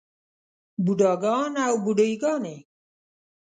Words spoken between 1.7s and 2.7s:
بوډے ګانے